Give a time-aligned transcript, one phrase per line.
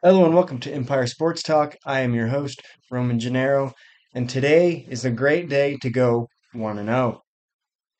[0.00, 1.74] Hello and welcome to Empire Sports Talk.
[1.84, 3.72] I am your host, Roman Gennaro,
[4.14, 7.20] and today is a great day to go 1 0.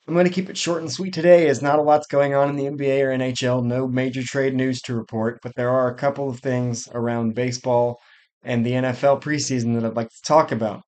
[0.07, 2.51] I'm going to keep it short and sweet today, as not a lot's going on
[2.51, 5.97] in the NBA or NHL, no major trade news to report, but there are a
[5.97, 7.99] couple of things around baseball
[8.45, 10.83] and the NFL preseason that I'd like to talk about.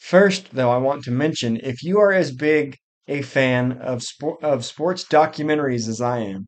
[0.00, 4.42] First, though, I want to mention if you are as big a fan of, sport,
[4.42, 6.46] of sports documentaries as I am,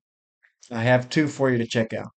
[0.69, 2.09] I have two for you to check out.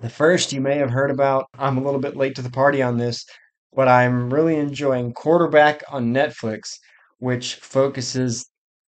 [0.00, 2.80] The first you may have heard about, I'm a little bit late to the party
[2.80, 3.24] on this,
[3.72, 6.78] but I'm really enjoying Quarterback on Netflix,
[7.18, 8.48] which focuses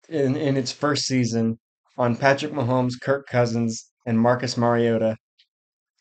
[0.09, 1.59] in, in its first season
[1.95, 5.15] on Patrick Mahomes, Kirk Cousins, and Marcus Mariota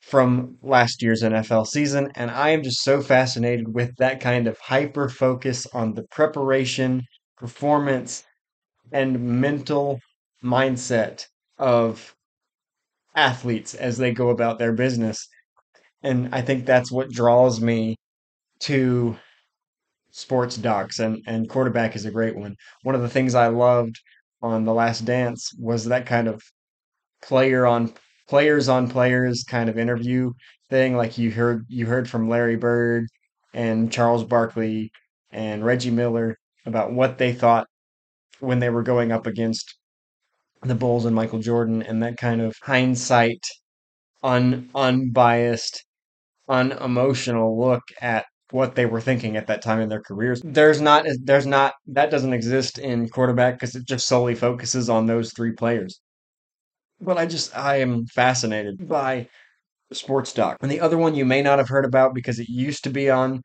[0.00, 2.10] from last year's NFL season.
[2.14, 7.02] And I am just so fascinated with that kind of hyper focus on the preparation,
[7.36, 8.24] performance,
[8.90, 10.00] and mental
[10.42, 11.26] mindset
[11.58, 12.13] of
[13.14, 15.28] athletes as they go about their business.
[16.02, 17.96] And I think that's what draws me
[18.60, 19.16] to
[20.10, 22.56] sports docs and, and quarterback is a great one.
[22.82, 23.98] One of the things I loved
[24.42, 26.42] on The Last Dance was that kind of
[27.22, 27.92] player on
[28.28, 30.32] players on players kind of interview
[30.70, 30.96] thing.
[30.96, 33.06] Like you heard you heard from Larry Bird
[33.52, 34.92] and Charles Barkley
[35.30, 36.36] and Reggie Miller
[36.66, 37.66] about what they thought
[38.40, 39.74] when they were going up against
[40.64, 43.44] the Bulls and Michael Jordan and that kind of hindsight,
[44.22, 45.84] un unbiased,
[46.48, 50.40] unemotional look at what they were thinking at that time in their careers.
[50.44, 55.06] There's not there's not that doesn't exist in quarterback because it just solely focuses on
[55.06, 56.00] those three players.
[57.00, 59.28] But I just I am fascinated by
[59.92, 60.58] sports doc.
[60.62, 63.10] And the other one you may not have heard about because it used to be
[63.10, 63.42] on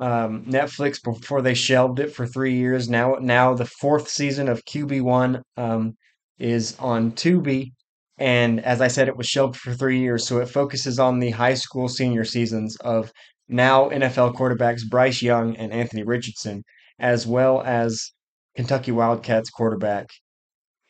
[0.00, 2.88] um, Netflix before they shelved it for three years.
[2.88, 5.94] Now now the fourth season of QB one um,
[6.38, 7.72] is on Tubi.
[8.18, 11.30] And as I said, it was shelved for three years, so it focuses on the
[11.30, 13.12] high school senior seasons of
[13.48, 16.62] now NFL quarterbacks Bryce Young and Anthony Richardson,
[16.98, 18.12] as well as
[18.56, 20.06] Kentucky Wildcats quarterback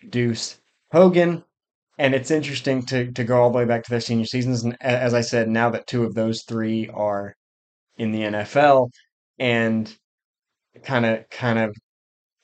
[0.08, 0.58] Deuce
[0.92, 1.44] Hogan.
[1.98, 4.62] And it's interesting to, to go all the way back to their senior seasons.
[4.62, 7.34] And as I said, now that two of those three are
[7.96, 8.90] in the NFL
[9.38, 9.92] and
[10.84, 11.74] kind of kind of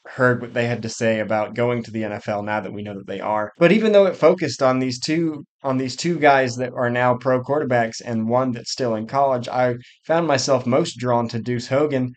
[0.07, 2.95] heard what they had to say about going to the NFL now that we know
[2.95, 3.53] that they are.
[3.59, 7.17] But even though it focused on these two on these two guys that are now
[7.17, 11.69] pro quarterbacks and one that's still in college, I found myself most drawn to Deuce
[11.69, 12.13] Hogan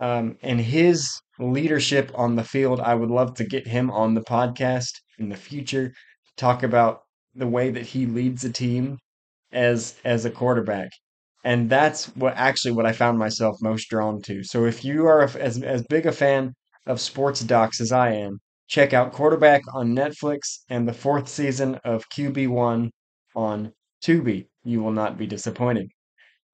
[0.00, 2.80] um, and his leadership on the field.
[2.80, 5.92] I would love to get him on the podcast in the future,
[6.36, 7.00] talk about
[7.34, 8.98] the way that he leads a team
[9.52, 10.90] as as a quarterback
[11.44, 14.42] and that's what actually what I found myself most drawn to.
[14.44, 16.52] So if you are as as big a fan
[16.88, 21.76] of sports docs as I am, check out Quarterback on Netflix and the fourth season
[21.84, 22.90] of QB1
[23.36, 23.72] on
[24.02, 24.48] Tubi.
[24.64, 25.88] You will not be disappointed.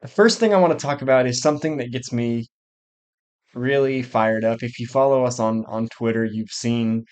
[0.03, 2.47] The first thing I want to talk about is something that gets me
[3.55, 4.62] really fired up.
[4.62, 7.05] If you follow us on on Twitter, you've seen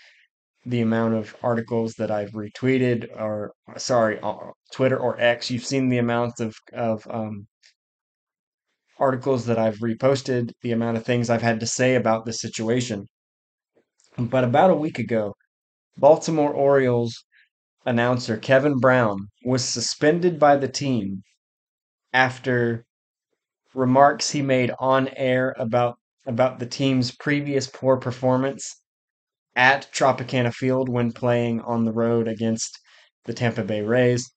[0.66, 4.36] the amount of articles that I've retweeted or sorry, uh,
[4.72, 5.50] Twitter or X.
[5.50, 7.46] You've seen the amount of of um,
[8.98, 13.06] articles that I've reposted, the amount of things I've had to say about this situation.
[14.18, 15.34] But about a week ago,
[15.96, 17.24] Baltimore Orioles
[17.86, 21.22] announcer Kevin Brown was suspended by the team
[22.12, 22.84] after
[23.74, 28.82] remarks he made on air about about the team's previous poor performance
[29.56, 32.78] at Tropicana Field when playing on the road against
[33.24, 34.30] the Tampa Bay Rays.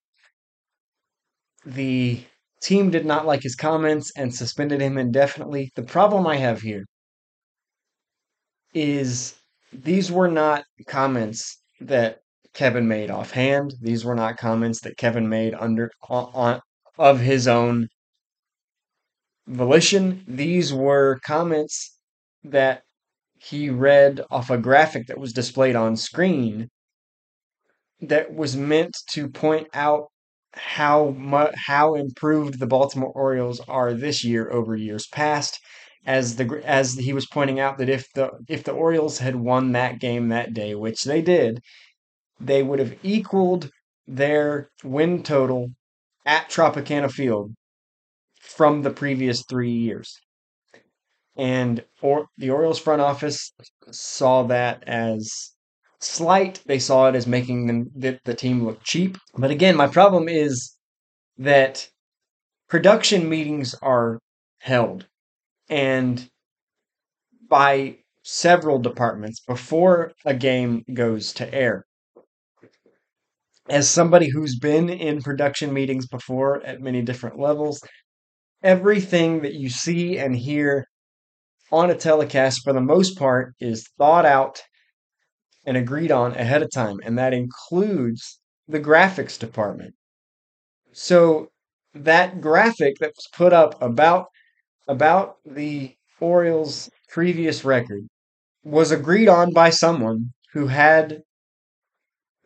[1.66, 2.24] The
[2.62, 5.72] team did not like his comments and suspended him indefinitely.
[5.75, 6.86] The problem I have here
[8.74, 9.36] is
[9.74, 12.20] these were not comments that
[12.53, 13.74] Kevin made offhand.
[13.81, 16.62] These were not comments that Kevin made under on, on
[16.98, 17.90] of his own
[19.48, 20.24] volition.
[20.28, 21.98] These were comments
[22.44, 22.84] that
[23.38, 26.70] he read off a graphic that was displayed on screen
[28.02, 30.08] that was meant to point out
[30.54, 35.60] how mu- how improved the Baltimore Orioles are this year over years past
[36.06, 39.72] as the as he was pointing out that if the if the Orioles had won
[39.72, 41.62] that game that day, which they did,
[42.40, 43.72] they would have equaled
[44.07, 45.72] their win total
[46.25, 47.54] at Tropicana Field
[48.40, 50.16] from the previous 3 years.
[51.36, 53.51] And or the Orioles front office
[53.92, 55.51] saw that as
[56.00, 56.62] slight.
[56.66, 59.18] They saw it as making them the, the team look cheap.
[59.38, 60.78] But again, my problem is
[61.38, 61.90] that
[62.69, 64.19] production meetings are
[64.60, 65.08] held
[65.69, 66.29] and
[67.50, 71.85] by several departments before a game goes to air.
[73.69, 77.81] as somebody who's been in production meetings before at many different levels,
[78.63, 80.85] everything that you see and hear
[81.71, 84.62] on a telecast, for the most part, is thought out
[85.65, 89.94] and agreed on ahead of time, and that includes the graphics department.
[90.94, 91.50] So
[91.94, 94.27] that graphic that was put up about
[94.88, 98.08] about the Orioles' previous record
[98.64, 101.22] was agreed on by someone who had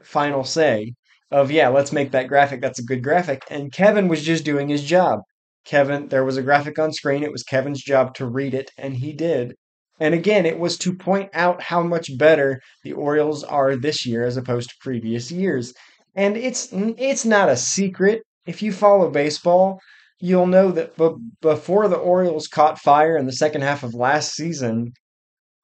[0.02, 0.94] final say
[1.32, 2.62] of yeah, let's make that graphic.
[2.62, 3.44] That's a good graphic.
[3.50, 5.22] And Kevin was just doing his job.
[5.66, 7.24] Kevin, there was a graphic on screen.
[7.24, 9.54] It was Kevin's job to read it, and he did.
[10.00, 14.26] And again, it was to point out how much better the Orioles are this year
[14.26, 15.74] as opposed to previous years.
[16.16, 18.24] And it's it's not a secret.
[18.46, 19.80] If you follow baseball,
[20.20, 21.28] you'll know that b- hmm.
[21.42, 24.94] before the Orioles caught fire in the second half of last season,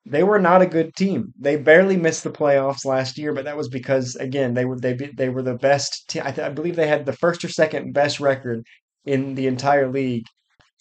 [0.06, 1.34] they were not a good team.
[1.40, 4.94] They barely missed the playoffs last year, but that was because again they were they
[4.94, 6.06] they were the best.
[6.10, 8.64] Te- I, th- I believe they had the first or second best record
[9.06, 10.26] in the entire league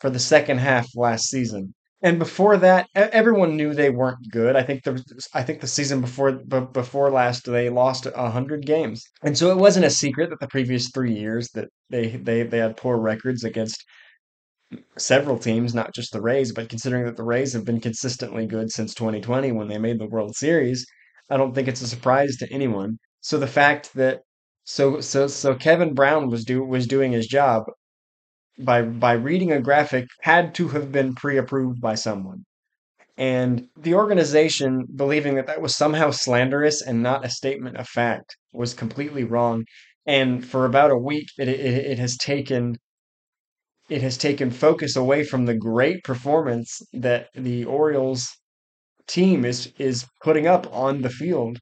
[0.00, 1.74] for the second half last season.
[2.04, 4.54] And before that, everyone knew they weren't good.
[4.54, 5.02] I think the
[5.32, 9.56] I think the season before b- before last they lost hundred games, and so it
[9.58, 13.42] wasn't a secret that the previous three years that they they they had poor records
[13.42, 13.84] against
[14.98, 18.70] several teams, not just the Rays, but considering that the Rays have been consistently good
[18.70, 20.86] since 2020 when they made the World Series,
[21.30, 22.98] I don't think it's a surprise to anyone.
[23.20, 24.22] So the fact that
[24.64, 27.64] so so so Kevin Brown was do was doing his job
[28.58, 32.44] by by reading a graphic had to have been pre-approved by someone.
[33.16, 38.36] And the organization believing that that was somehow slanderous and not a statement of fact
[38.52, 39.64] was completely wrong.
[40.06, 42.76] And for about a week, it, it, it has taken
[43.88, 48.28] it has taken focus away from the great performance that the Orioles
[49.06, 51.58] team is is putting up on the field,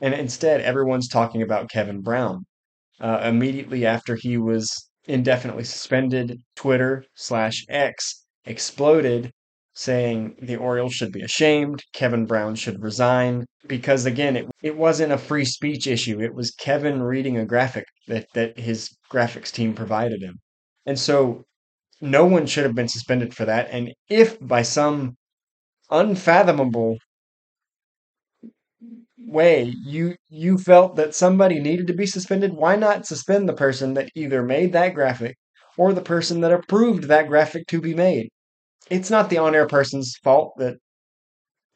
[0.00, 2.46] and instead everyone's talking about Kevin Brown.
[3.00, 9.32] Uh, immediately after he was indefinitely suspended, Twitter slash X exploded,
[9.74, 15.12] saying the Orioles should be ashamed, Kevin Brown should resign, because again, it it wasn't
[15.12, 16.20] a free speech issue.
[16.20, 20.38] It was Kevin reading a graphic that that his graphics team provided him.
[20.86, 21.44] And so
[22.00, 23.68] no one should have been suspended for that.
[23.70, 25.16] And if by some
[25.90, 26.98] unfathomable
[29.26, 33.94] way you you felt that somebody needed to be suspended, why not suspend the person
[33.94, 35.36] that either made that graphic
[35.76, 38.28] or the person that approved that graphic to be made?
[38.90, 40.76] It's not the on-air person's fault that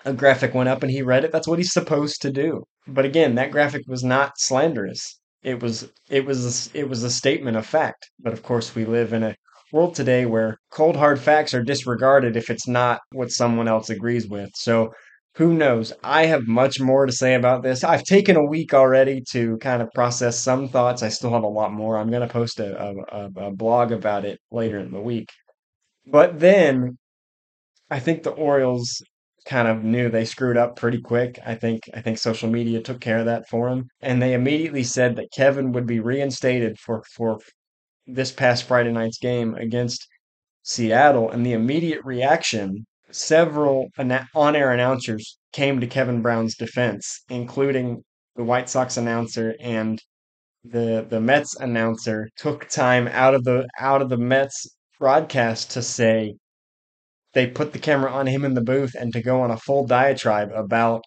[0.05, 1.32] a graphic went up and he read it.
[1.32, 2.62] That's what he's supposed to do.
[2.87, 5.20] But again, that graphic was not slanderous.
[5.43, 8.11] It was it was a, it was a statement of fact.
[8.20, 9.35] But of course, we live in a
[9.73, 14.29] world today where cold hard facts are disregarded if it's not what someone else agrees
[14.29, 14.50] with.
[14.55, 14.91] So
[15.36, 15.92] who knows?
[16.02, 17.84] I have much more to say about this.
[17.84, 21.02] I've taken a week already to kind of process some thoughts.
[21.02, 21.96] I still have a lot more.
[21.96, 25.28] I'm going to post a, a, a blog about it later in the week.
[26.06, 26.98] But then
[27.90, 29.02] I think the Orioles
[29.46, 31.38] kind of knew they screwed up pretty quick.
[31.44, 34.84] I think I think social media took care of that for them, and they immediately
[34.84, 37.38] said that Kevin would be reinstated for for
[38.06, 40.06] this past Friday night's game against
[40.62, 43.88] Seattle, and the immediate reaction, several
[44.34, 48.02] on-air announcers came to Kevin Brown's defense, including
[48.36, 50.00] the White Sox announcer and
[50.64, 54.66] the the Mets announcer took time out of the out of the Mets
[54.98, 56.34] broadcast to say
[57.32, 59.87] they put the camera on him in the booth and to go on a full
[59.87, 61.02] diatribe about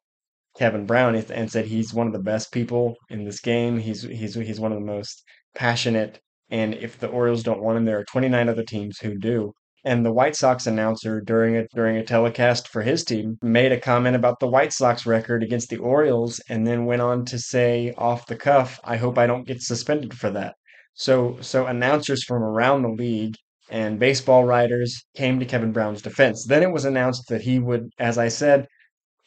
[0.58, 3.80] Kevin Brown and said he's one of the best people in this game.
[3.80, 5.24] He's he's he's one of the most
[5.56, 9.54] passionate and if the Orioles don't want him, there are 29 other teams who do.
[9.86, 13.80] And the White Sox announcer during a during a telecast for his team made a
[13.80, 17.94] comment about the White Sox record against the Orioles and then went on to say
[17.98, 20.56] off the cuff, I hope I don't get suspended for that.
[20.94, 23.36] So so announcers from around the league
[23.70, 26.46] and baseball writers came to Kevin Brown's defense.
[26.46, 28.68] Then it was announced that he would, as I said,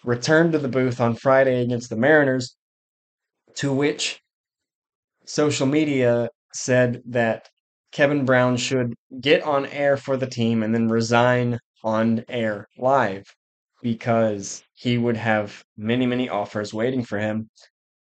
[0.04, 2.56] return to the booth on Friday against the Mariners,
[3.56, 4.20] to which
[5.24, 7.48] social media said that
[7.96, 13.24] Kevin Brown should get on air for the team and then resign on air live
[13.82, 17.48] because he would have many, many offers waiting for him.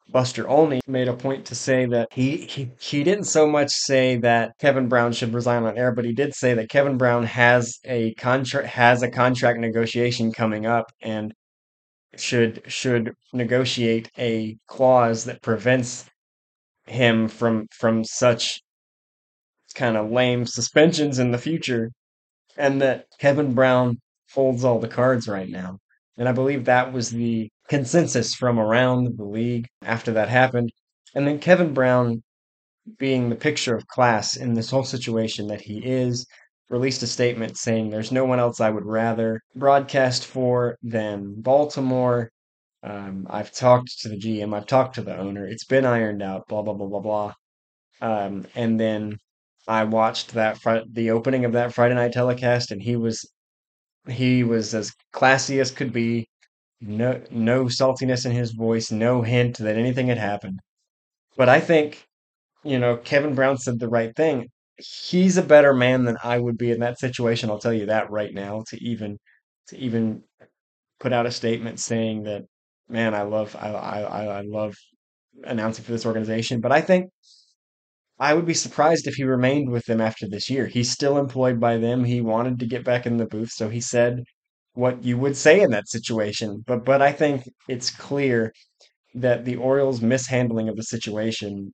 [0.09, 4.17] Buster Olney made a point to say that he, he he didn't so much say
[4.17, 7.79] that Kevin Brown should resign on air, but he did say that Kevin Brown has
[7.85, 11.33] a contract has a contract negotiation coming up and
[12.17, 16.05] should should negotiate a clause that prevents
[16.87, 18.61] him from from such
[19.75, 21.91] kind of lame suspensions in the future,
[22.57, 24.01] and that Kevin Brown
[24.33, 25.79] holds all the cards right now.
[26.17, 30.71] And I believe that was the consensus from around the league after that happened.
[31.15, 32.23] And then Kevin Brown
[32.99, 36.27] being the picture of class in this whole situation that he is,
[36.71, 42.31] released a statement saying there's no one else I would rather broadcast for than Baltimore.
[42.83, 45.47] Um, I've talked to the GM, I've talked to the owner.
[45.47, 47.35] It's been ironed out, blah blah blah blah blah.
[48.01, 49.19] Um, and then
[49.69, 53.25] I watched that fr- the opening of that Friday night telecast, and he was
[54.09, 56.29] he was as classy as could be.
[56.81, 60.61] No no saltiness in his voice, no hint that anything had happened.
[61.37, 62.07] But I think
[62.65, 64.51] you know, Kevin Brown said the right thing.
[64.79, 67.51] He's a better man than I would be in that situation.
[67.51, 68.65] I'll tell you that right now.
[68.69, 69.19] To even
[69.69, 70.25] to even
[71.01, 72.45] put out a statement saying that,
[72.89, 74.75] man, I love I I I I love
[75.45, 76.61] announcing for this organization.
[76.61, 77.11] But I think
[78.19, 80.67] I would be surprised if he remained with them after this year.
[80.67, 82.05] He's still employed by them.
[82.05, 84.25] He wanted to get back in the booth, so he said
[84.75, 86.63] what you would say in that situation.
[86.67, 88.53] But but I think it's clear
[89.15, 91.73] that the Orioles' mishandling of the situation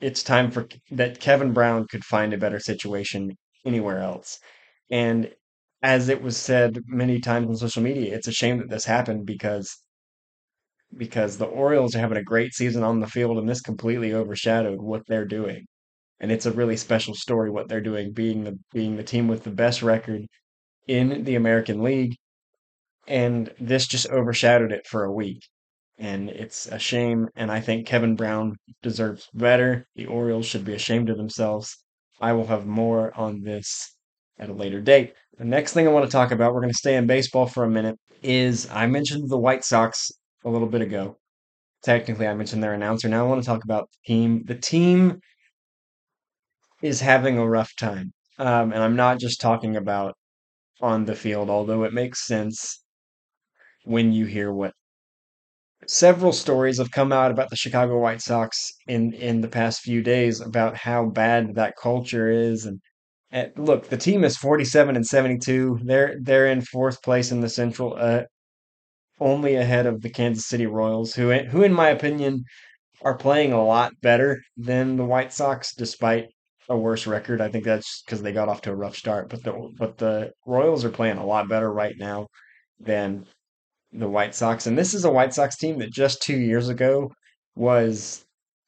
[0.00, 3.32] it's time for that Kevin Brown could find a better situation
[3.64, 4.38] anywhere else.
[4.90, 5.32] And
[5.82, 9.26] as it was said many times on social media, it's a shame that this happened
[9.26, 9.74] because
[10.96, 14.80] because the Orioles are having a great season on the field and this completely overshadowed
[14.80, 15.66] what they're doing.
[16.20, 19.44] And it's a really special story what they're doing, being the being the team with
[19.44, 20.22] the best record
[20.88, 22.16] in the American League,
[23.06, 25.42] and this just overshadowed it for a week
[25.98, 27.28] and it's a shame.
[27.36, 29.86] And I think Kevin Brown deserves better.
[29.96, 31.76] The Orioles should be ashamed of themselves.
[32.20, 33.96] I will have more on this
[34.38, 35.14] at a later date.
[35.38, 37.64] The next thing I want to talk about, we're going to stay in baseball for
[37.64, 40.10] a minute, is I mentioned the White Sox
[40.46, 41.18] a little bit ago.
[41.82, 43.08] Technically, I mentioned their announcer.
[43.08, 44.44] Now I want to talk about the team.
[44.46, 45.20] The team
[46.82, 48.12] is having a rough time.
[48.38, 50.14] Um, and I'm not just talking about
[50.80, 52.82] on the field, although it makes sense
[53.84, 54.72] when you hear what
[55.86, 60.02] several stories have come out about the Chicago White Sox in in the past few
[60.02, 62.80] days about how bad that culture is and,
[63.30, 65.80] and look, the team is 47 and 72.
[65.84, 68.22] They're they're in fourth place in the Central uh,
[69.20, 72.44] only ahead of the Kansas City Royals who who in my opinion
[73.02, 76.26] are playing a lot better than the White Sox despite
[76.68, 77.40] a worse record.
[77.40, 80.32] I think that's because they got off to a rough start, but the but the
[80.46, 82.28] Royals are playing a lot better right now
[82.80, 83.26] than
[83.92, 84.66] the White Sox.
[84.66, 87.12] And this is a White Sox team that just two years ago
[87.54, 88.24] was,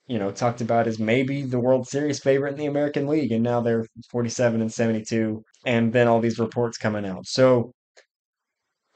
[0.06, 3.32] you know, talked about as maybe the World Series favorite in the American League.
[3.32, 5.42] And now they're 47 and 72.
[5.66, 7.26] And then all these reports coming out.
[7.26, 7.72] So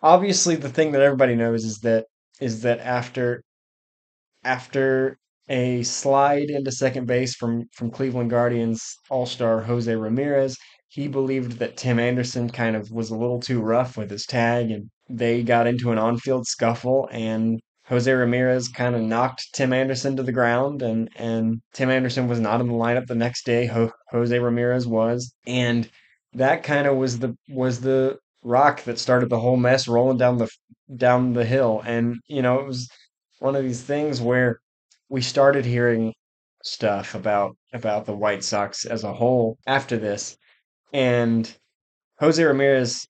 [0.02, 2.06] obviously the thing that everybody knows is that
[2.40, 3.42] is that after
[4.44, 5.18] after
[5.48, 10.56] a slide into second base from from Cleveland Guardians All-Star Jose Ramirez,
[10.88, 14.70] he believed that Tim Anderson kind of was a little too rough with his tag
[14.70, 20.16] and they got into an on-field scuffle and Jose Ramirez kind of knocked Tim Anderson
[20.16, 23.66] to the ground and and Tim Anderson was not in the lineup the next day
[23.66, 25.90] Ho- Jose Ramirez was and
[26.34, 30.38] that kind of was the was the rock that started the whole mess rolling down
[30.38, 30.48] the
[30.96, 32.88] down the hill and you know it was
[33.38, 34.58] one of these things where
[35.08, 36.12] we started hearing
[36.64, 40.36] stuff about about the White Sox as a whole after this
[40.92, 41.56] and
[42.20, 43.06] Jose Ramirez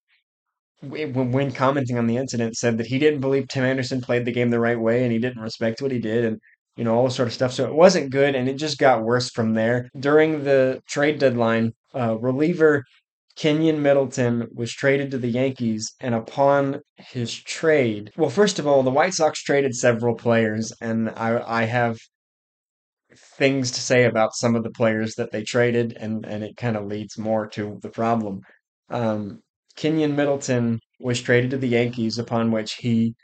[0.83, 4.51] when, commenting on the incident, said that he didn't believe Tim Anderson played the game
[4.51, 6.39] the right way and he didn't respect what he did and
[6.77, 7.53] you know all this sort of stuff.
[7.53, 9.91] So it wasn't good, and it just got worse from there.
[9.99, 12.85] During the trade deadline, uh, reliever
[13.37, 18.83] Keynan Middleton was traded to the Yankees, and upon his trade, well, first of all,
[18.83, 21.99] the White Sox traded several players, and I I have
[23.39, 26.77] things to say about some of the players that they traded, and and it kind
[26.77, 28.41] of leads more to the problem.
[28.91, 29.41] Um,
[29.77, 33.15] Keynan Middleton was traded to the Yankees, upon which he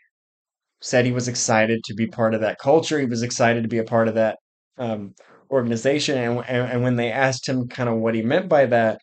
[0.81, 2.99] said he was excited to be part of that culture.
[2.99, 4.39] He was excited to be a part of that
[4.79, 5.15] um,
[5.51, 6.17] organization.
[6.19, 9.01] And, and, and when they asked him kind of what he meant by that,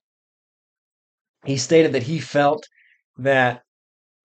[1.46, 2.66] he stated that he felt
[3.18, 3.62] that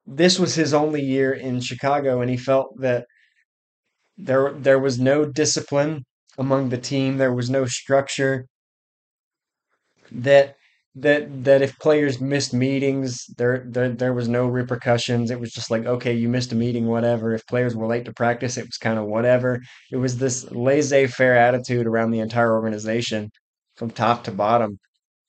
[0.06, 3.06] this was his only year in Chicago, and he felt that
[4.16, 6.04] there there was no discipline
[6.38, 8.46] among the team, there was no structure,
[10.10, 10.56] that
[10.96, 15.30] that that if players missed meetings, there, there there was no repercussions.
[15.30, 17.32] It was just like, okay, you missed a meeting, whatever.
[17.32, 19.60] If players were late to practice, it was kind of whatever.
[19.92, 23.30] It was this laissez-faire attitude around the entire organization
[23.76, 24.78] from top to bottom.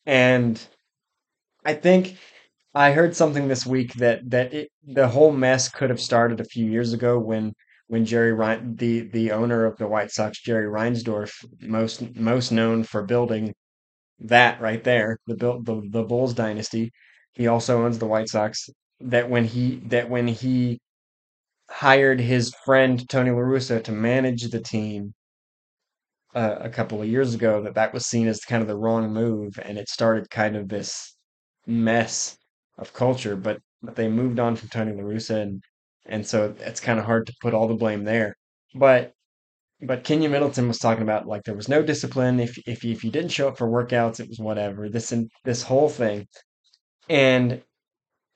[0.05, 0.59] And
[1.65, 2.17] I think
[2.75, 6.45] I heard something this week that that it, the whole mess could have started a
[6.45, 7.53] few years ago when
[7.87, 12.83] when Jerry Rein, the the owner of the White Sox, Jerry Reinsdorf, most most known
[12.83, 13.53] for building
[14.19, 16.91] that right there, the Bill, the the Bulls dynasty.
[17.33, 18.69] He also owns the White Sox.
[19.01, 20.79] That when he that when he
[21.69, 25.13] hired his friend Tony La Russa to manage the team,
[26.35, 29.11] uh, a couple of years ago that that was seen as kind of the wrong
[29.13, 31.15] move, and it started kind of this
[31.65, 32.37] mess
[32.77, 33.35] of culture.
[33.35, 35.63] But but they moved on from Tony La Russa, and
[36.05, 38.35] and so it's kind of hard to put all the blame there.
[38.75, 39.13] But
[39.81, 42.39] but Keynan Middleton was talking about like there was no discipline.
[42.39, 44.89] If if you, if you didn't show up for workouts, it was whatever.
[44.89, 46.27] This and this whole thing,
[47.09, 47.61] and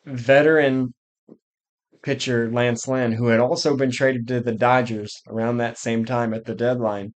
[0.06, 0.94] veteran
[2.04, 6.34] pitcher Lance Lynn, who had also been traded to the Dodgers around that same time
[6.34, 7.14] at the deadline,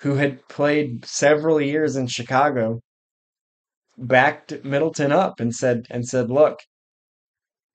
[0.00, 2.80] who had played several years in Chicago,
[4.00, 6.60] backed Middleton up and said and said, "Look,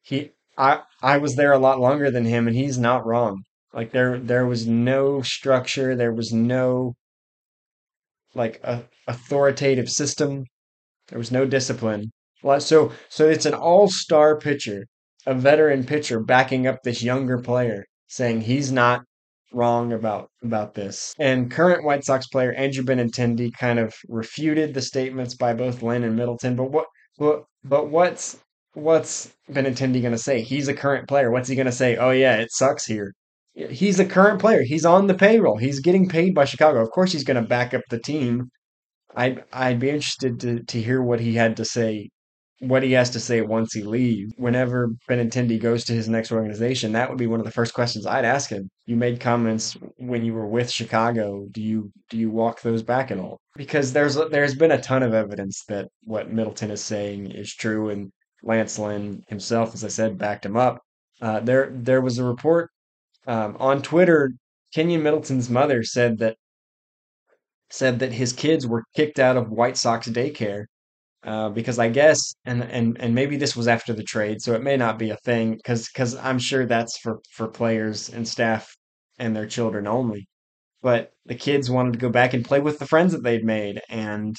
[0.01, 3.43] he I I was there a lot longer than him, and he's not wrong.
[3.73, 6.95] Like there there was no structure, there was no
[8.33, 10.45] like a authoritative system,
[11.09, 12.11] there was no discipline.
[12.59, 14.85] So so it's an all-star pitcher,
[15.25, 19.03] a veteran pitcher backing up this younger player, saying he's not
[19.55, 21.13] wrong about about this.
[21.17, 26.03] And current White Sox player Andrew Benintendi kind of refuted the statements by both Lynn
[26.03, 26.55] and Middleton.
[26.55, 26.85] But what
[27.17, 28.37] but but what's
[28.73, 30.41] what's Benintendi going to say?
[30.41, 31.31] He's a current player.
[31.31, 31.95] What's he going to say?
[31.95, 33.13] Oh yeah, it sucks here.
[33.53, 34.63] He's a current player.
[34.63, 35.57] He's on the payroll.
[35.57, 36.81] He's getting paid by Chicago.
[36.81, 38.49] Of course, he's going to back up the team.
[39.15, 42.09] I'd I'd be interested to to hear what he had to say
[42.59, 44.33] what he has to say once he leaves.
[44.37, 48.05] Whenever Benintendi goes to his next organization, that would be one of the first questions
[48.05, 48.69] I'd ask him.
[48.85, 51.47] You made comments when you were with Chicago.
[51.51, 53.39] Do you do you walk those back at all?
[53.55, 57.89] Because there's there's been a ton of evidence that what Middleton is saying is true,
[57.89, 58.11] and
[58.43, 60.81] Lance Lynn himself, as I said, backed him up.
[61.21, 62.69] Uh, there there was a report
[63.27, 64.31] um, on Twitter.
[64.73, 66.37] Keynan Middleton's mother said that
[67.69, 70.65] said that his kids were kicked out of White Sox daycare
[71.25, 74.63] uh, because I guess and and and maybe this was after the trade, so it
[74.63, 78.67] may not be a thing because because I'm sure that's for for players and staff
[79.17, 80.27] and their children only.
[80.81, 83.81] But the kids wanted to go back and play with the friends that they'd made,
[83.89, 84.35] and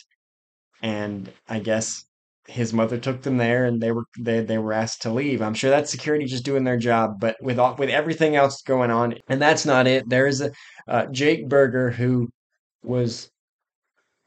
[0.82, 2.04] and I guess
[2.46, 5.42] his mother took them there, and they were they they were asked to leave.
[5.42, 8.90] I'm sure that's security just doing their job, but with all, with everything else going
[8.90, 10.08] on, and that's not it.
[10.08, 10.52] There is a
[10.88, 12.28] uh, Jake Burger who
[12.84, 13.28] was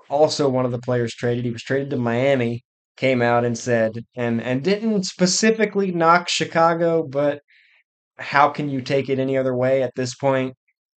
[0.09, 1.45] also one of the players traded.
[1.45, 2.63] He was traded to Miami,
[2.97, 7.41] came out and said, and and didn't specifically knock Chicago, but
[8.17, 10.55] how can you take it any other way at this point?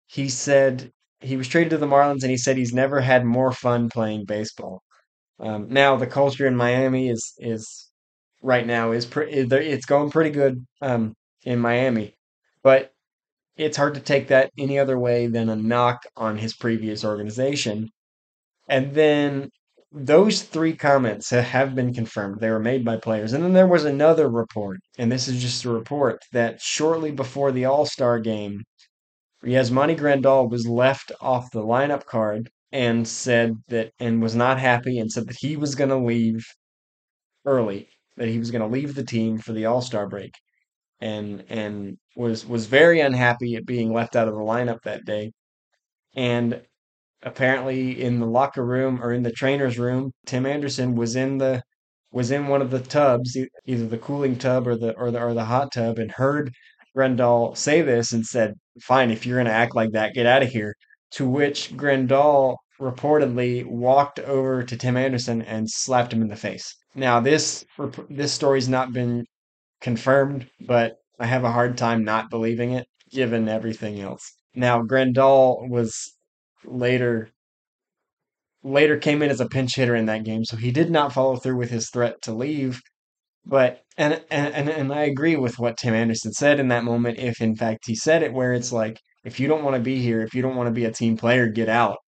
[0.07, 3.53] He said he was traded to the Marlins, and he said he's never had more
[3.53, 4.83] fun playing baseball.
[5.39, 7.91] Um, now the culture in Miami is is
[8.43, 9.33] right now is pretty.
[9.33, 12.15] It's going pretty good um, in Miami,
[12.63, 12.93] but
[13.57, 17.91] it's hard to take that any other way than a knock on his previous organization.
[18.71, 19.51] And then
[19.93, 22.41] those three comments have been confirmed.
[22.41, 23.33] They were made by players.
[23.33, 27.51] And then there was another report, and this is just a report that shortly before
[27.53, 28.63] the All Star game,
[29.45, 34.99] Yasmani Grandal was left off the lineup card and said that, and was not happy,
[35.01, 36.45] and said that he was going to leave
[37.45, 40.33] early, that he was going to leave the team for the All Star break,
[41.01, 45.33] and and was was very unhappy at being left out of the lineup that day.
[46.15, 46.63] And
[47.23, 51.63] apparently in the locker room or in the trainer's room, Tim Anderson was in the
[52.13, 55.35] was in one of the tubs, either the cooling tub or the or the or
[55.35, 56.53] the hot tub, and heard
[56.97, 60.43] Grandal say this and said, "Fine, if you're going to act like that, get out
[60.43, 60.75] of here."
[61.13, 66.75] To which Grandal reportedly walked over to Tim Anderson and slapped him in the face.
[66.95, 67.65] Now this
[68.09, 69.27] this story's not been
[69.81, 74.33] confirmed, but I have a hard time not believing it given everything else.
[74.55, 76.13] Now Grandal was
[76.65, 77.31] later
[78.63, 81.37] later came in as a pinch hitter in that game, so he did not follow
[81.37, 82.81] through with his threat to leave.
[83.47, 87.19] But and and and I agree with what Tim Anderson said in that moment.
[87.19, 90.01] If in fact he said it, where it's like, if you don't want to be
[90.01, 91.99] here, if you don't want to be a team player, get out.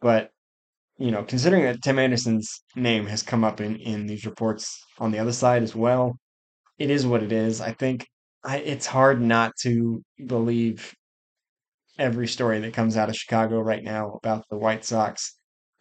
[0.00, 0.30] But
[0.98, 5.12] you know, considering that Tim Anderson's name has come up in in these reports on
[5.12, 6.18] the other side as well,
[6.78, 7.60] it is what it is.
[7.60, 8.06] I think
[8.44, 10.94] I, it's hard not to believe
[11.98, 15.36] every story that comes out of Chicago right now about the White Sox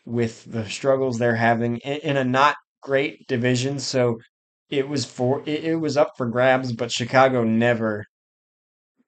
[0.06, 3.80] with the struggles they're having in, a not great division.
[3.80, 4.20] So
[4.70, 8.06] it was for it was up for grabs, but Chicago never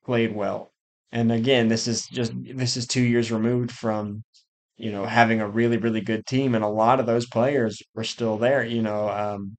[0.05, 0.71] played well.
[1.11, 4.23] And again, this is just this is two years removed from
[4.77, 8.03] you know having a really really good team, and a lot of those players were
[8.03, 8.63] still there.
[8.63, 9.57] You know, um,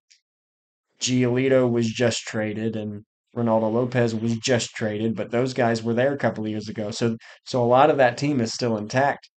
[1.00, 3.04] Giolito was just traded, and
[3.38, 6.90] Reynaldo Lopez was just traded, but those guys were there a couple of years ago.
[6.90, 9.30] So so a lot of that team is still intact.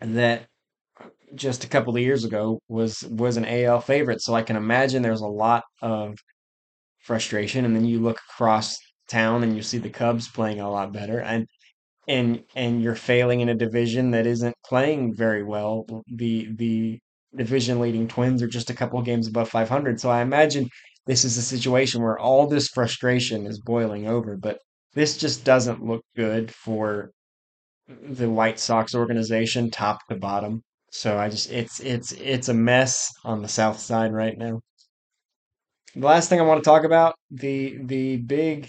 [0.00, 0.46] That
[1.34, 4.22] just a couple of years ago was was an AL favorite.
[4.22, 6.16] So I can imagine there's a lot of
[7.00, 7.64] frustration.
[7.64, 8.76] And then you look across
[9.08, 11.20] town and you see the Cubs playing a lot better.
[11.20, 11.46] And
[12.08, 15.86] and and you're failing in a division that isn't playing very well.
[16.08, 17.00] The the
[17.36, 20.00] division leading Twins are just a couple of games above 500.
[20.00, 20.68] So I imagine
[21.06, 24.58] this is a situation where all this frustration is boiling over, but
[24.94, 27.12] this just doesn't look good for
[27.88, 30.62] the White Sox organization top to bottom.
[30.90, 34.60] So I just it's it's it's a mess on the south side right now.
[35.94, 38.68] The last thing I want to talk about, the the big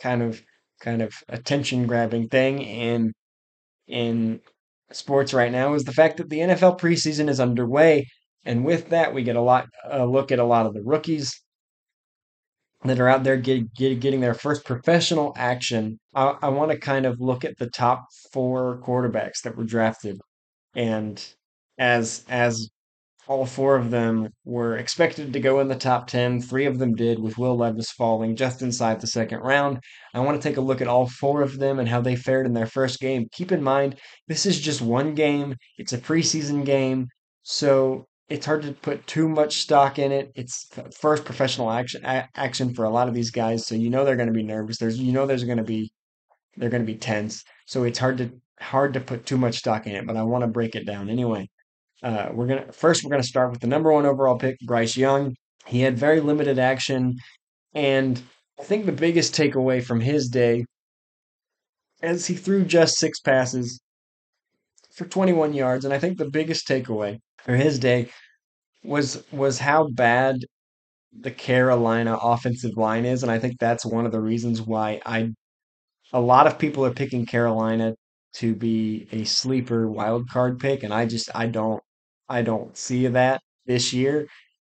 [0.00, 0.42] kind of
[0.80, 3.12] kind of attention grabbing thing in
[3.88, 4.40] in
[4.92, 8.06] sports right now is the fact that the NFL preseason is underway,
[8.44, 11.40] and with that we get a lot a look at a lot of the rookies
[12.84, 15.98] that are out there get, get, getting their first professional action.
[16.14, 20.18] I, I want to kind of look at the top four quarterbacks that were drafted,
[20.74, 21.22] and
[21.78, 22.70] as as
[23.28, 26.40] all four of them were expected to go in the top 10.
[26.42, 29.78] Three of them did, with Will Levis falling just inside the second round.
[30.14, 32.44] I want to take a look at all four of them and how they fared
[32.44, 33.28] in their first game.
[33.30, 37.06] Keep in mind, this is just one game, it's a preseason game,
[37.44, 40.30] so it's hard to put too much stock in it.
[40.36, 44.16] It's first professional action action for a lot of these guys, so you know they're
[44.16, 44.78] going to be nervous.
[44.78, 45.92] There's you know there's going to be
[46.56, 47.42] they're going to be tense.
[47.66, 50.42] So it's hard to hard to put too much stock in it, but I want
[50.42, 51.48] to break it down anyway.
[52.02, 55.34] Uh, we're gonna first we're gonna start with the number one overall pick, Bryce Young.
[55.66, 57.16] He had very limited action,
[57.74, 58.22] and
[58.58, 60.64] I think the biggest takeaway from his day,
[62.00, 63.80] as he threw just six passes
[64.94, 68.08] for 21 yards, and I think the biggest takeaway for his day
[68.84, 70.36] was was how bad
[71.18, 75.30] the Carolina offensive line is, and I think that's one of the reasons why I
[76.12, 77.94] a lot of people are picking Carolina
[78.34, 81.82] to be a sleeper wild card pick, and I just I don't
[82.28, 84.28] I don't see that this year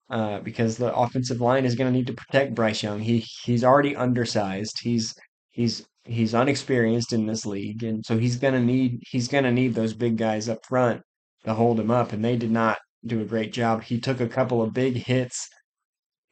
[0.10, 3.00] uh, because the offensive line is going to need to protect Bryce Young.
[3.02, 4.80] He he's already undersized.
[4.82, 5.14] He's
[5.52, 9.52] he's he's unexperienced in this league, and so he's going to need he's going to
[9.52, 11.02] need those big guys up front
[11.44, 12.14] to hold him up.
[12.14, 13.84] And they did not do a great job.
[13.84, 15.50] He took a couple of big hits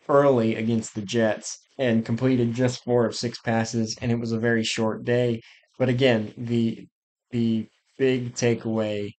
[0.07, 4.39] early against the Jets and completed just four of six passes, and it was a
[4.39, 5.41] very short day.
[5.77, 6.87] But again, the
[7.31, 9.11] the big takeaway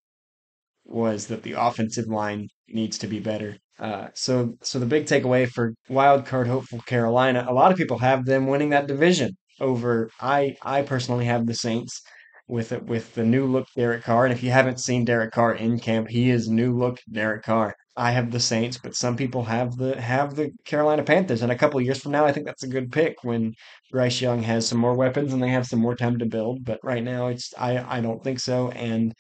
[0.84, 3.56] was that the offensive line needs to be better.
[3.78, 7.98] Uh, so, so the big takeaway for wild card hopeful Carolina, a lot of people
[7.98, 10.10] have them winning that division over.
[10.20, 12.02] I, I personally have the Saints
[12.52, 14.26] with it with the new look Derek Carr.
[14.26, 17.74] And if you haven't seen Derek Carr in camp, he is new look Derek Carr.
[17.96, 21.42] I have the Saints, but some people have the have the Carolina Panthers.
[21.42, 23.54] And a couple years from now, I think that's a good pick when
[23.90, 26.64] Bryce Young has some more weapons and they have some more time to build.
[26.64, 28.70] But right now, it's I I don't think so.
[28.70, 29.14] And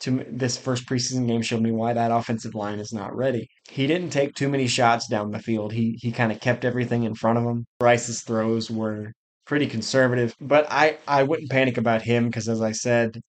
[0.00, 3.48] to this first preseason game showed me why that offensive line is not ready.
[3.70, 5.72] He didn't take too many shots down the field.
[5.72, 7.66] He he kind of kept everything in front of him.
[7.80, 9.12] Bryce's throws were
[9.46, 13.20] pretty conservative, but I I wouldn't panic about him because as I said,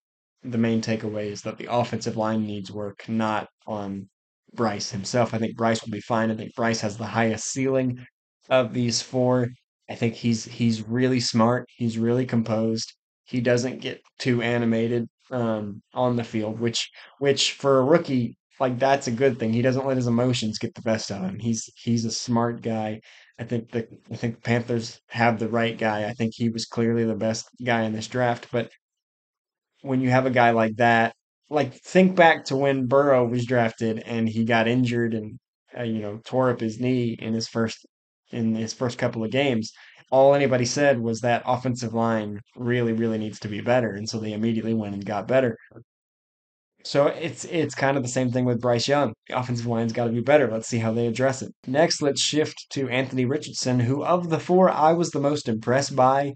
[0.43, 4.09] the main takeaway is that the offensive line needs work, not on
[4.53, 5.33] Bryce himself.
[5.33, 6.31] I think Bryce will be fine.
[6.31, 8.05] I think Bryce has the highest ceiling
[8.49, 9.49] of these four.
[9.89, 11.67] I think he's he's really smart.
[11.75, 12.93] He's really composed.
[13.25, 18.79] He doesn't get too animated um, on the field, which which for a rookie, like
[18.79, 19.53] that's a good thing.
[19.53, 21.39] He doesn't let his emotions get the best of him.
[21.39, 23.01] He's he's a smart guy.
[23.39, 26.07] I think the I think the Panthers have the right guy.
[26.07, 28.47] I think he was clearly the best guy in this draft.
[28.51, 28.71] But
[29.81, 31.13] when you have a guy like that,
[31.49, 35.39] like think back to when Burrow was drafted and he got injured and
[35.77, 37.85] uh, you know tore up his knee in his first
[38.31, 39.71] in his first couple of games
[40.11, 43.93] all anybody said was that offensive line really, really needs to be better.
[43.93, 45.57] And so they immediately went and got better.
[46.85, 49.13] So it's it's kind of the same thing with Bryce Young.
[49.27, 50.49] The offensive line's got to be better.
[50.51, 51.53] Let's see how they address it.
[51.65, 55.95] Next, let's shift to Anthony Richardson, who of the four I was the most impressed
[55.95, 56.33] by.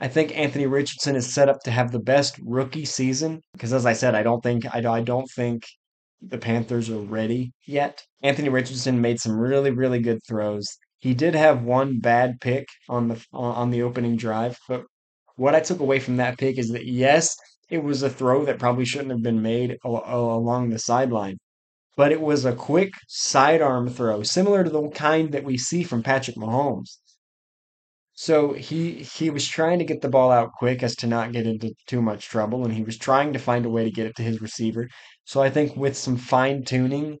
[0.00, 3.86] I think Anthony Richardson is set up to have the best rookie season because, as
[3.86, 5.64] I said, I don't think I, I don't think
[6.22, 8.02] the Panthers are ready yet.
[8.22, 10.78] Anthony Richardson made some really really good throws.
[10.98, 14.84] He did have one bad pick on the on the opening drive, but
[15.36, 17.36] what I took away from that pick is that yes,
[17.68, 21.38] it was a throw that probably shouldn't have been made along the sideline,
[21.96, 26.02] but it was a quick sidearm throw, similar to the kind that we see from
[26.02, 26.98] Patrick Mahomes.
[28.14, 31.46] So he he was trying to get the ball out quick as to not get
[31.46, 34.16] into too much trouble, and he was trying to find a way to get it
[34.16, 34.88] to his receiver.
[35.24, 37.18] So I think with some fine tuning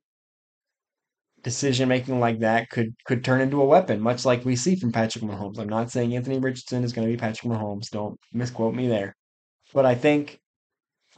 [1.42, 4.92] decision making like that could could turn into a weapon, much like we see from
[4.92, 5.58] Patrick Mahomes.
[5.58, 7.90] I'm not saying Anthony Richardson is going to be Patrick Mahomes.
[7.90, 9.14] Don't misquote me there.
[9.72, 10.40] But I think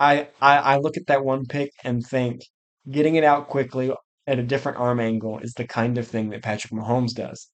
[0.00, 2.42] I, I I look at that one pick and think
[2.90, 3.92] getting it out quickly
[4.26, 7.50] at a different arm angle is the kind of thing that Patrick Mahomes does.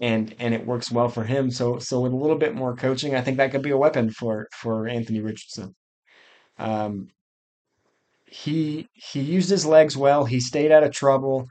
[0.00, 1.50] and and it works well for him.
[1.50, 4.10] So so with a little bit more coaching, I think that could be a weapon
[4.10, 5.74] for for Anthony Richardson.
[6.58, 7.08] Um,
[8.26, 10.24] he he used his legs well.
[10.24, 11.46] He stayed out of trouble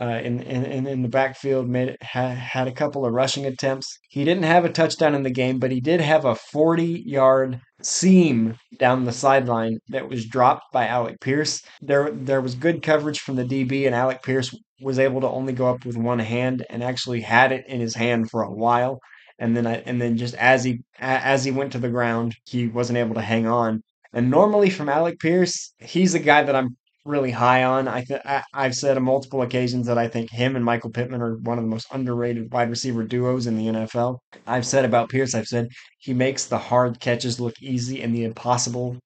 [0.00, 1.68] uh, in, in in the backfield.
[1.68, 3.98] Made had had a couple of rushing attempts.
[4.08, 7.60] He didn't have a touchdown in the game, but he did have a 40 yard
[7.82, 11.62] seam down the sideline that was dropped by Alec Pierce.
[11.80, 15.52] There there was good coverage from the DB, and Alec Pierce was able to only
[15.52, 19.00] go up with one hand and actually had it in his hand for a while.
[19.38, 22.66] And then I, and then just as he as he went to the ground, he
[22.68, 23.82] wasn't able to hang on.
[24.12, 27.86] And normally from Alec Pierce, he's a guy that I'm really high on.
[27.88, 31.20] I th- I, have said on multiple occasions that I think him and Michael Pittman
[31.22, 34.18] are one of the most underrated wide receiver duos in the NFL.
[34.46, 38.24] I've said about Pierce, I've said he makes the hard catches look easy and the
[38.24, 38.96] impossible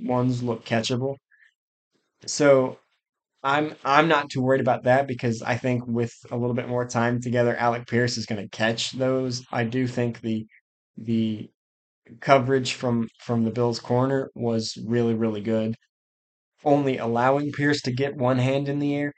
[0.00, 1.16] ones look catchable.
[2.26, 2.78] So
[3.42, 6.86] I'm I'm not too worried about that because I think with a little bit more
[6.86, 9.44] time together, Alec Pierce is going to catch those.
[9.52, 10.46] I do think the
[10.96, 11.50] the
[12.20, 15.76] coverage from from the Bills corner was really really good
[16.66, 19.12] only allowing Pierce to get one hand in the air,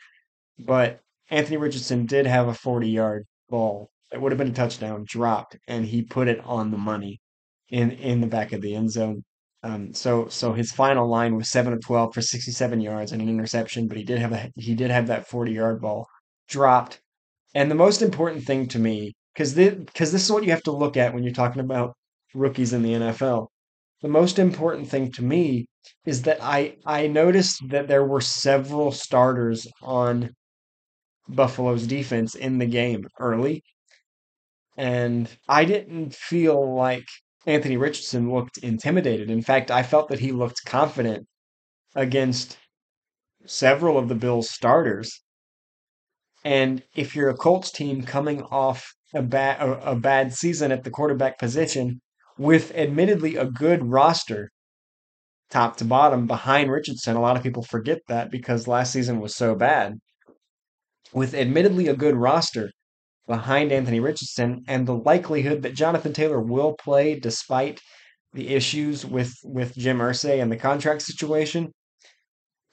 [0.58, 5.04] but Anthony Richardson did have a 40 yard ball that would have been a touchdown
[5.06, 7.20] dropped, and he put it on the money
[7.70, 9.24] in in the back of the end zone.
[9.62, 13.28] Um, so so his final line was seven of twelve for 67 yards and an
[13.28, 16.06] interception, but he did have a he did have that 40 yard ball
[16.48, 17.00] dropped.
[17.54, 20.62] And the most important thing to me, because this, cause this is what you have
[20.64, 21.96] to look at when you're talking about
[22.34, 23.48] rookies in the NFL.
[24.00, 25.66] The most important thing to me
[26.04, 30.34] is that I I noticed that there were several starters on
[31.28, 33.62] Buffalo's defense in the game early.
[34.76, 37.06] And I didn't feel like
[37.46, 39.30] Anthony Richardson looked intimidated.
[39.30, 41.26] In fact, I felt that he looked confident
[41.94, 42.58] against
[43.46, 45.22] several of the Bills' starters.
[46.44, 50.84] And if you're a Colts team coming off a bad a, a bad season at
[50.84, 52.00] the quarterback position
[52.38, 54.50] with admittedly a good roster,
[55.50, 57.16] top to bottom behind Richardson.
[57.16, 59.94] A lot of people forget that because last season was so bad.
[61.12, 62.70] With admittedly a good roster
[63.26, 67.80] behind Anthony Richardson and the likelihood that Jonathan Taylor will play despite
[68.34, 71.72] the issues with with Jim Irsay and the contract situation,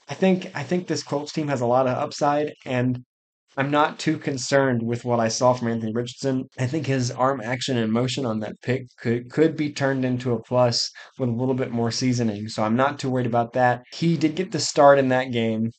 [0.08, 3.04] I think I think this Colts team has a lot of upside and
[3.58, 6.50] I'm not too concerned with what I saw from Anthony Richardson.
[6.60, 10.34] I think his arm action and motion on that pick could could be turned into
[10.34, 12.50] a plus with a little bit more seasoning.
[12.50, 13.84] So I'm not too worried about that.
[13.94, 15.72] He did get the start in that game.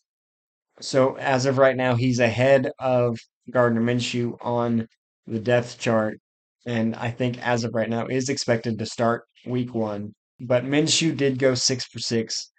[0.81, 3.19] So as of right now, he's ahead of
[3.51, 4.89] Gardner Minshew on
[5.27, 6.19] the depth chart.
[6.67, 10.15] And I think as of right now is expected to start week one.
[10.41, 12.51] But Minshew did go six for six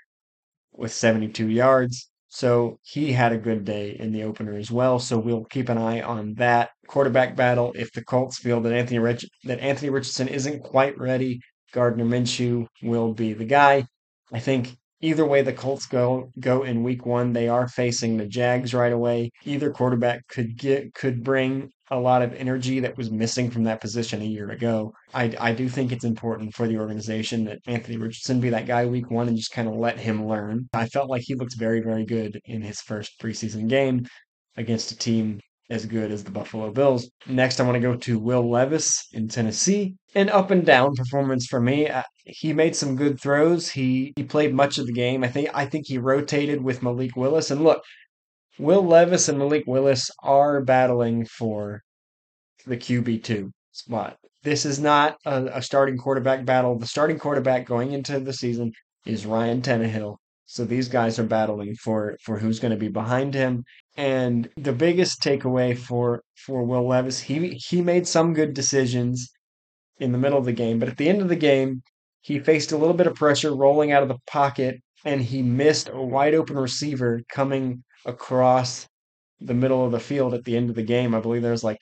[0.73, 2.09] with 72 yards.
[2.29, 4.99] So he had a good day in the opener as well.
[4.99, 7.71] So we'll keep an eye on that quarterback battle.
[7.75, 11.39] If the Colts feel that Anthony Rich- that Anthony Richardson isn't quite ready,
[11.73, 13.85] Gardner Minshew will be the guy.
[14.31, 18.25] I think either way the Colts go go in week one, they are facing the
[18.27, 19.31] Jags right away.
[19.45, 23.81] Either quarterback could get could bring a lot of energy that was missing from that
[23.81, 24.93] position a year ago.
[25.13, 28.85] I, I do think it's important for the organization that Anthony Richardson be that guy
[28.85, 30.67] week one and just kind of let him learn.
[30.73, 34.05] I felt like he looked very, very good in his first preseason game
[34.57, 37.09] against a team as good as the Buffalo Bills.
[37.27, 39.95] Next, I want to go to Will Levis in Tennessee.
[40.15, 41.89] An up and down performance for me.
[41.89, 43.69] Uh, he made some good throws.
[43.69, 45.23] He he played much of the game.
[45.23, 47.51] I think I think he rotated with Malik Willis.
[47.51, 47.83] And look,
[48.59, 51.83] Will Levis and Malik Willis are battling for
[52.65, 54.17] the QB2 spot.
[54.43, 56.77] This is not a, a, starting quarterback battle.
[56.77, 58.71] The starting quarterback going into the season
[59.05, 60.17] is Ryan Tannehill.
[60.45, 63.63] So these guys are battling for for who's going to be behind him.
[63.95, 69.29] And the biggest takeaway for for Will Levis, he he made some good decisions
[69.99, 71.81] in the middle of the game, but at the end of the game,
[72.21, 75.89] he faced a little bit of pressure rolling out of the pocket and he missed
[75.89, 78.87] a wide open receiver coming across
[79.39, 81.13] the middle of the field at the end of the game.
[81.13, 81.79] I believe there was like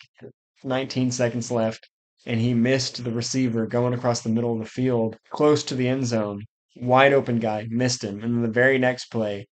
[0.63, 1.87] 19 seconds left,
[2.25, 5.87] and he missed the receiver going across the middle of the field, close to the
[5.87, 6.41] end zone.
[6.77, 9.47] Wide open guy missed him, and then the very next play,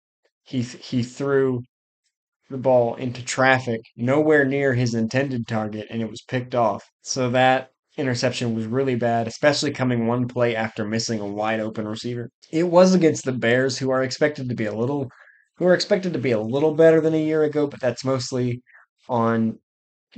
[0.44, 1.62] he he threw
[2.50, 6.84] the ball into traffic, nowhere near his intended target, and it was picked off.
[7.02, 11.86] So that interception was really bad, especially coming one play after missing a wide open
[11.86, 12.30] receiver.
[12.50, 15.10] It was against the Bears, who are expected to be a little
[15.56, 18.62] who are expected to be a little better than a year ago, but that's mostly
[19.08, 19.58] on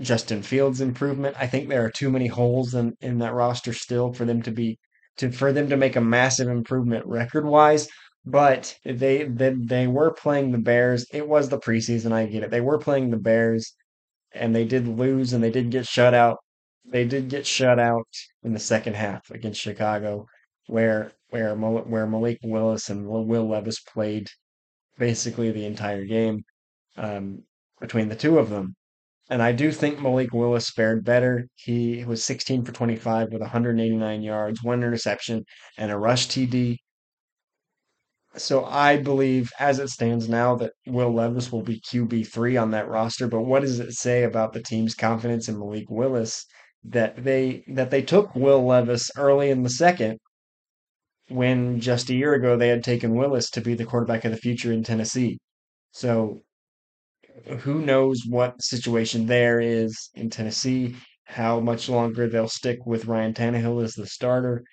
[0.01, 1.37] Justin Fields' improvement.
[1.39, 4.51] I think there are too many holes in, in that roster still for them to
[4.51, 4.79] be
[5.19, 7.89] to for them to make a massive improvement record wise.
[8.27, 11.07] But they, they they were playing the Bears.
[11.13, 12.13] It was the preseason.
[12.13, 12.51] I get it.
[12.51, 13.75] They were playing the Bears,
[14.33, 16.39] and they did lose and they did get shut out
[16.85, 18.09] they did get shut out
[18.43, 20.27] in the second half against Chicago,
[20.67, 24.29] where where where Malik Willis and Will Levis played
[24.99, 26.45] basically the entire game
[26.97, 27.43] um,
[27.81, 28.75] between the two of them.
[29.31, 31.49] And I do think Malik Willis fared better.
[31.55, 35.45] He was 16 for 25 with 189 yards, one interception,
[35.79, 36.77] and a rush TD.
[38.37, 42.89] So I believe, as it stands now, that Will Levis will be QB3 on that
[42.89, 43.29] roster.
[43.29, 46.45] But what does it say about the team's confidence in Malik Willis
[46.85, 50.19] that they that they took Will Levis early in the second
[51.29, 54.37] when just a year ago they had taken Willis to be the quarterback of the
[54.37, 55.39] future in Tennessee.
[55.93, 56.43] So
[57.61, 63.35] who knows what situation there is in Tennessee, how much longer they'll stick with Ryan
[63.35, 64.65] Tannehill as the starter,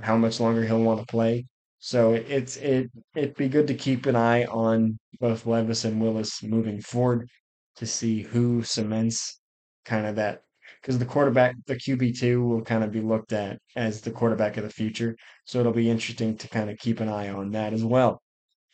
[0.00, 1.46] how much longer he'll want to play.
[1.78, 6.42] So it's it it'd be good to keep an eye on both Levis and Willis
[6.42, 7.28] moving forward
[7.76, 9.40] to see who cements
[9.84, 10.42] kind of that
[10.82, 14.64] because the quarterback, the QB2 will kind of be looked at as the quarterback of
[14.64, 15.16] the future.
[15.46, 18.22] So it'll be interesting to kind of keep an eye on that as well.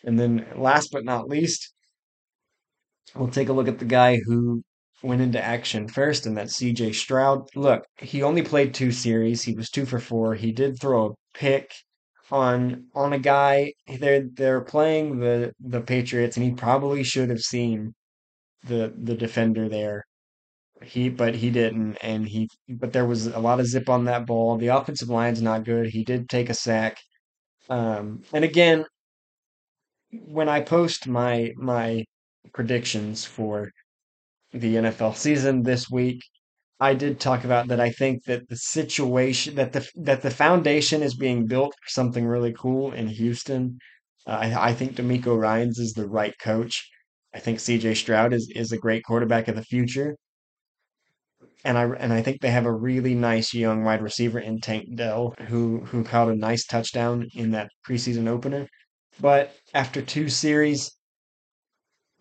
[0.04, 1.72] And then last but not least,
[3.14, 4.62] we'll take a look at the guy who
[5.02, 7.48] went into action first, and that's CJ Stroud.
[7.54, 9.42] Look, he only played two series.
[9.42, 10.34] He was two for four.
[10.34, 11.72] He did throw a pick
[12.30, 13.72] on on a guy.
[13.86, 17.94] They're they're playing the the Patriots, and he probably should have seen
[18.64, 20.04] the the defender there.
[20.82, 24.26] He but he didn't, and he but there was a lot of zip on that
[24.26, 24.56] ball.
[24.56, 25.88] The offensive line's not good.
[25.88, 26.98] He did take a sack.
[27.70, 28.86] Um, and again,
[30.26, 32.04] when I post my my
[32.52, 33.70] predictions for
[34.52, 36.22] the NFL season this week,
[36.80, 41.02] I did talk about that I think that the situation that the that the foundation
[41.02, 43.78] is being built for something really cool in Houston.
[44.26, 46.88] Uh, I, I think DeMeco Ryans is the right coach.
[47.34, 50.16] I think CJ Stroud is is a great quarterback of the future.
[51.64, 54.96] And I and I think they have a really nice young wide receiver in Tank
[54.96, 58.68] Dell who who caught a nice touchdown in that preseason opener.
[59.20, 60.90] But after two series,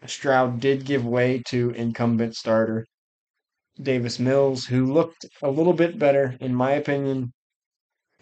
[0.05, 2.85] Stroud did give way to incumbent starter
[3.81, 7.33] Davis Mills, who looked a little bit better, in my opinion,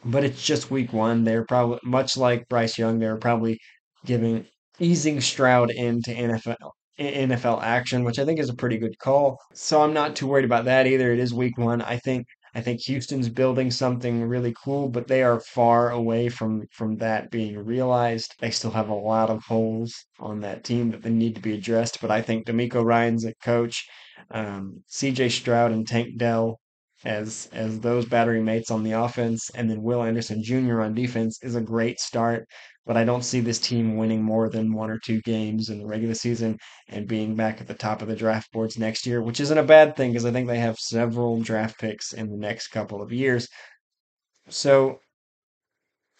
[0.04, 1.24] but it's just week one.
[1.24, 3.60] They're probably much like Bryce Young, they're probably
[4.06, 4.48] giving
[4.80, 9.40] easing Stroud into NFL NFL action, which I think is a pretty good call.
[9.54, 11.12] So I'm not too worried about that either.
[11.12, 11.82] It is week one.
[11.82, 16.64] I think I think Houston's building something really cool, but they are far away from
[16.72, 18.34] from that being realized.
[18.40, 21.54] They still have a lot of holes on that team that they need to be
[21.54, 22.00] addressed.
[22.02, 23.86] But I think DeMeco Ryans a coach,
[24.32, 25.30] um, C.J.
[25.30, 26.60] Stroud and Tank Dell
[27.06, 30.82] as as those battery mates on the offense, and then Will Anderson Jr.
[30.82, 32.48] on defense is a great start.
[32.86, 35.88] But I don't see this team winning more than one or two games in the
[35.88, 36.58] regular season
[36.90, 39.64] and being back at the top of the draft boards next year, which isn't a
[39.64, 43.12] bad thing because I think they have several draft picks in the next couple of
[43.12, 43.48] years.
[44.50, 45.00] So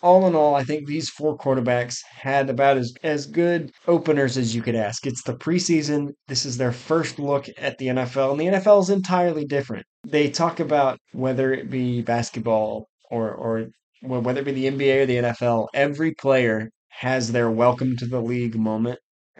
[0.06, 4.54] all in all, I think these four quarterbacks had about as, as good openers as
[4.54, 5.08] you could ask.
[5.08, 6.12] It's the preseason.
[6.28, 9.84] This is their first look at the NFL, and the NFL is entirely different.
[10.06, 13.66] They talk about whether it be basketball or, or
[14.02, 18.22] whether it be the NBA or the NFL, every player has their welcome to the
[18.22, 19.00] league moment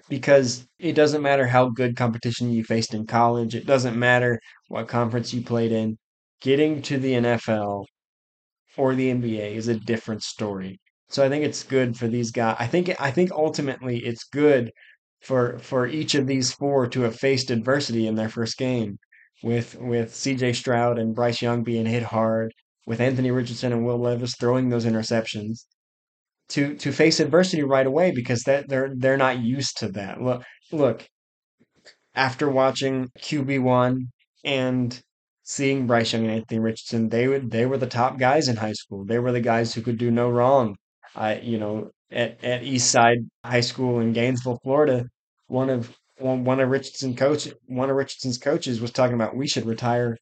[0.10, 4.88] because it doesn't matter how good competition you faced in college, it doesn't matter what
[4.88, 5.96] conference you played in.
[6.42, 7.86] Getting to the NFL
[8.78, 10.80] or the NBA is a different story.
[11.10, 12.56] So I think it's good for these guys.
[12.60, 14.72] I think I think ultimately it's good
[15.22, 18.98] for for each of these four to have faced adversity in their first game
[19.44, 22.54] with with CJ Stroud and Bryce Young being hit hard,
[22.86, 25.66] with Anthony Richardson and Will Levis throwing those interceptions
[26.50, 30.22] to to face adversity right away because that they're they're not used to that.
[30.22, 31.08] Look look
[32.16, 34.08] after watching QB1
[34.44, 35.02] and
[35.46, 38.74] seeing Bryce Young and Anthony Richardson, they would they were the top guys in high
[38.74, 39.06] school.
[39.06, 40.76] They were the guys who could do no wrong.
[41.16, 45.06] I you know at at East Side High School in Gainesville, Florida,
[45.48, 49.66] one of one, of Richardson coach one of Richardson's coaches was talking about we should
[49.66, 50.18] retire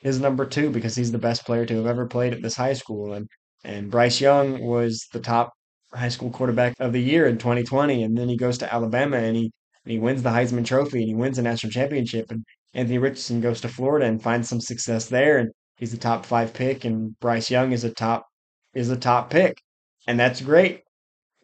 [0.00, 2.74] his number two because he's the best player to have ever played at this high
[2.74, 3.28] school and
[3.64, 5.52] and Bryce Young was the top
[5.92, 9.36] high school quarterback of the year in 2020 and then he goes to Alabama and
[9.36, 9.50] he
[9.84, 12.44] and he wins the Heisman Trophy and he wins the national championship and
[12.74, 16.52] Anthony Richardson goes to Florida and finds some success there, and he's a top five
[16.52, 18.26] pick, and Bryce Young is a top
[18.74, 19.60] is a top pick,
[20.06, 20.82] and that's great.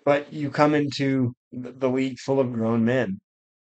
[0.05, 3.21] But you come into the league full of grown men.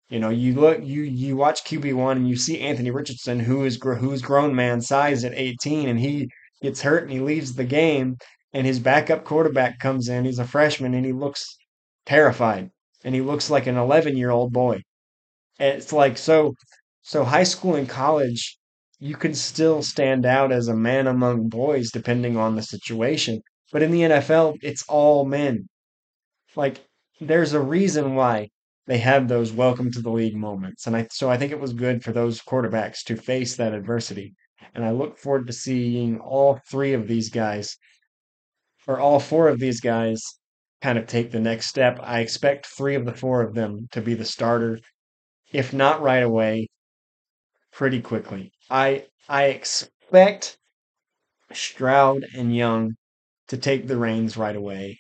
[0.09, 3.65] You know, you look, you you watch QB one, and you see Anthony Richardson, who
[3.65, 6.29] is who is grown man size at 18, and he
[6.61, 8.17] gets hurt and he leaves the game,
[8.53, 10.25] and his backup quarterback comes in.
[10.25, 11.57] He's a freshman, and he looks
[12.05, 12.71] terrified,
[13.03, 14.81] and he looks like an 11 year old boy.
[15.59, 16.53] it's like so
[17.07, 18.59] so high school and college
[18.99, 23.41] you can still stand out as a man among boys depending on the situation.
[23.71, 25.69] But in the NFL, it's all men.
[26.57, 26.83] Like
[27.21, 28.49] there's a reason why
[28.87, 30.85] they have those welcome to the league moments.
[30.85, 34.33] And I so I think it was good for those quarterbacks to face that adversity.
[34.75, 37.77] And I look forward to seeing all three of these guys
[38.85, 40.21] or all four of these guys
[40.81, 41.99] kind of take the next step.
[42.01, 44.79] I expect three of the four of them to be the starter,
[45.53, 46.67] if not right away,
[47.77, 48.51] pretty quickly.
[48.71, 50.57] I I expect
[51.53, 52.95] Stroud and Young
[53.49, 54.99] to take the reins right away.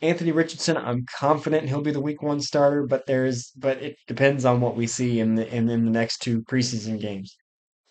[0.00, 4.44] Anthony Richardson, I'm confident he'll be the week one starter, but there's but it depends
[4.44, 7.34] on what we see in the in, in the next two preseason games.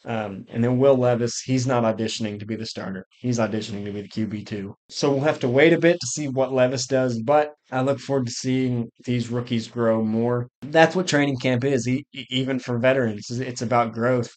[0.05, 3.05] Um, and then Will Levis, he's not auditioning to be the starter.
[3.19, 4.75] He's auditioning to be the QB2.
[4.89, 7.99] So we'll have to wait a bit to see what Levis does, but I look
[7.99, 10.49] forward to seeing these rookies grow more.
[10.61, 13.29] That's what training camp is, e- even for veterans.
[13.31, 14.29] It's about growth,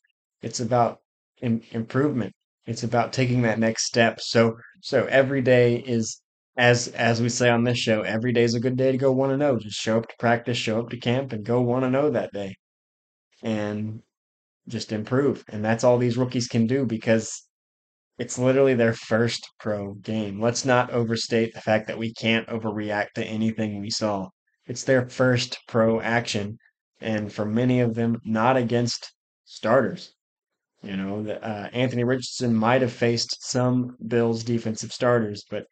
[0.43, 0.99] it's about
[1.43, 2.33] Im- improvement,
[2.67, 4.21] it's about taking that next step.
[4.21, 6.21] So, so every day is.
[6.59, 9.13] As as we say on this show, every day is a good day to go
[9.13, 9.59] one and zero.
[9.59, 12.33] Just show up to practice, show up to camp, and go one and zero that
[12.33, 12.55] day.
[13.43, 14.03] And
[14.69, 15.45] just improve.
[15.49, 17.47] And that's all these rookies can do because
[18.19, 20.41] it's literally their first pro game.
[20.41, 24.29] Let's not overstate the fact that we can't overreact to anything we saw.
[24.67, 26.59] It's their first pro action,
[27.01, 29.13] and for many of them, not against
[29.45, 30.13] starters.
[30.83, 35.67] You know, uh, Anthony Richardson might have faced some Bills defensive starters, but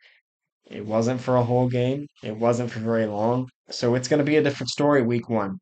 [0.71, 2.07] it wasn't for a whole game.
[2.23, 3.49] It wasn't for very long.
[3.71, 5.59] So it's going to be a different story week one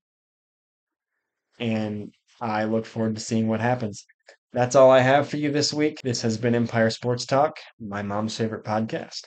[1.63, 2.13] and
[2.43, 4.05] I look forward to seeing what happens.
[4.53, 6.01] That's all I have for you this week.
[6.03, 9.21] This has been Empire Sports Talk, my mom's favorite podcast.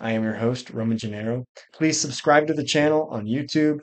[0.00, 1.44] I am your host, Roman Gennaro.
[1.72, 3.78] Please subscribe to the channel on YouTube.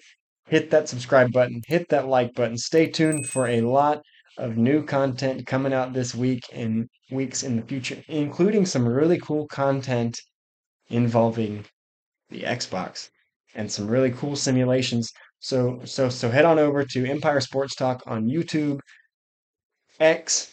[0.49, 2.57] Hit that subscribe button, hit that like button.
[2.57, 4.01] Stay tuned for a lot
[4.37, 9.19] of new content coming out this week and weeks in the future, including some really
[9.19, 10.19] cool content
[10.89, 11.63] involving
[12.29, 13.09] the Xbox
[13.55, 15.13] and some really cool simulations
[15.45, 18.79] so so so head on over to Empire Sports Talk on YouTube,
[19.99, 20.51] X,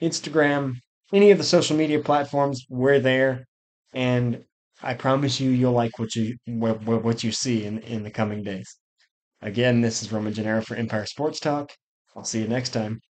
[0.00, 0.74] Instagram,
[1.12, 2.64] any of the social media platforms.
[2.68, 3.46] We're there,
[3.92, 4.44] and
[4.82, 8.44] I promise you, you'll like what you what, what you see in in the coming
[8.44, 8.76] days.
[9.42, 11.72] Again, this is Roman Gennaro for Empire Sports Talk.
[12.14, 13.00] I'll see you next time.